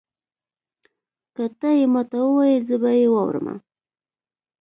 که 1.35 1.45
تۀ 1.59 1.69
یې 1.79 1.85
ماته 1.93 2.19
ووایي 2.23 2.57
زه 2.67 2.75
به 2.81 2.91
یې 2.99 3.07
واورمه. 3.13 3.55